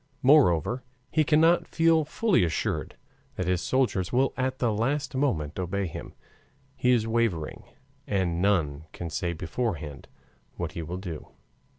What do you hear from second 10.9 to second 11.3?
do.